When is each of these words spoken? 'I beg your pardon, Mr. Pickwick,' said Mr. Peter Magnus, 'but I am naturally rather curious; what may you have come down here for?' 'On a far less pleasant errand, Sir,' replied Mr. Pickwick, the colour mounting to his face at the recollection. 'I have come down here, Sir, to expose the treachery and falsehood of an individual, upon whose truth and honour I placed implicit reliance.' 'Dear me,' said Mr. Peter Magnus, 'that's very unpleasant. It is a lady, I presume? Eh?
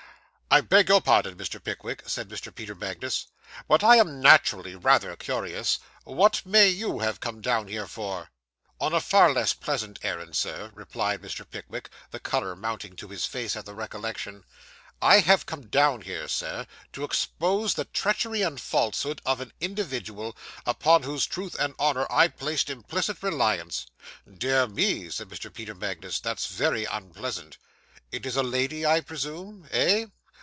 'I 0.53 0.61
beg 0.67 0.89
your 0.89 0.99
pardon, 0.99 1.37
Mr. 1.37 1.63
Pickwick,' 1.63 2.03
said 2.07 2.27
Mr. 2.27 2.53
Peter 2.53 2.75
Magnus, 2.75 3.27
'but 3.69 3.85
I 3.85 3.95
am 3.95 4.19
naturally 4.19 4.75
rather 4.75 5.15
curious; 5.15 5.79
what 6.03 6.45
may 6.45 6.67
you 6.67 6.99
have 6.99 7.21
come 7.21 7.39
down 7.39 7.69
here 7.69 7.87
for?' 7.87 8.29
'On 8.81 8.91
a 8.93 8.99
far 8.99 9.31
less 9.33 9.53
pleasant 9.53 9.97
errand, 10.03 10.35
Sir,' 10.35 10.69
replied 10.75 11.21
Mr. 11.21 11.49
Pickwick, 11.49 11.89
the 12.09 12.19
colour 12.19 12.53
mounting 12.53 12.97
to 12.97 13.07
his 13.07 13.25
face 13.25 13.55
at 13.55 13.65
the 13.65 13.73
recollection. 13.73 14.43
'I 15.01 15.21
have 15.21 15.45
come 15.45 15.67
down 15.67 16.01
here, 16.01 16.27
Sir, 16.27 16.67
to 16.91 17.05
expose 17.05 17.75
the 17.75 17.85
treachery 17.85 18.41
and 18.41 18.59
falsehood 18.59 19.21
of 19.25 19.39
an 19.39 19.53
individual, 19.61 20.35
upon 20.65 21.03
whose 21.03 21.25
truth 21.25 21.55
and 21.61 21.75
honour 21.79 22.05
I 22.09 22.27
placed 22.27 22.69
implicit 22.69 23.23
reliance.' 23.23 23.85
'Dear 24.29 24.67
me,' 24.67 25.11
said 25.11 25.29
Mr. 25.29 25.53
Peter 25.53 25.73
Magnus, 25.73 26.19
'that's 26.19 26.47
very 26.47 26.83
unpleasant. 26.83 27.57
It 28.11 28.25
is 28.25 28.35
a 28.35 28.43
lady, 28.43 28.85
I 28.85 28.99
presume? 28.99 29.69
Eh? 29.71 30.07